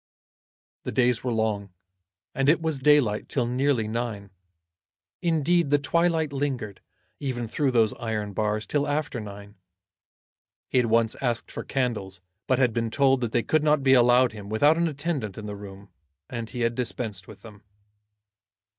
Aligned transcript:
The 0.81 0.91
days 0.91 1.23
were 1.23 1.31
long, 1.31 1.69
and 2.33 2.49
it 2.49 2.59
was 2.59 2.79
daylight 2.79 3.29
till 3.29 3.45
nearly 3.45 3.87
nine. 3.87 4.31
Indeed 5.21 5.69
the 5.69 5.77
twilight 5.77 6.33
lingered, 6.33 6.81
even 7.19 7.47
through 7.47 7.69
those 7.69 7.93
iron 7.99 8.33
bars, 8.33 8.65
till 8.65 8.87
after 8.87 9.19
nine. 9.19 9.57
He 10.69 10.79
had 10.79 10.87
once 10.87 11.15
asked 11.21 11.51
for 11.51 11.63
candles, 11.63 12.19
but 12.47 12.57
had 12.57 12.73
been 12.73 12.89
told 12.89 13.21
that 13.21 13.31
they 13.31 13.43
could 13.43 13.63
not 13.63 13.83
be 13.83 13.93
allowed 13.93 14.31
him 14.31 14.49
without 14.49 14.75
an 14.75 14.87
attendant 14.87 15.37
in 15.37 15.45
the 15.45 15.55
room, 15.55 15.89
and 16.31 16.49
he 16.49 16.61
had 16.61 16.73
dispensed 16.73 17.27
with 17.27 17.43
them. 17.43 17.61